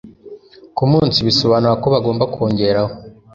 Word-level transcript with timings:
ku 0.75 0.83
munsi 0.91 1.17
bisobanura 1.27 1.73
ko 1.81 1.87
bagomba 1.93 2.23
kongeraho 2.33 2.93